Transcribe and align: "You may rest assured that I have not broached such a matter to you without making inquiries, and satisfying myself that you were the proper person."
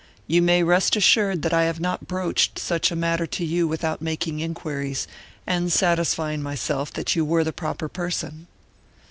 "You 0.25 0.41
may 0.41 0.63
rest 0.63 0.95
assured 0.95 1.43
that 1.43 1.53
I 1.53 1.65
have 1.65 1.79
not 1.79 2.07
broached 2.07 2.57
such 2.57 2.89
a 2.89 2.95
matter 2.95 3.27
to 3.27 3.45
you 3.45 3.67
without 3.67 4.01
making 4.01 4.39
inquiries, 4.39 5.07
and 5.45 5.71
satisfying 5.71 6.41
myself 6.41 6.91
that 6.93 7.15
you 7.15 7.23
were 7.23 7.43
the 7.43 7.53
proper 7.53 7.87
person." 7.87 8.47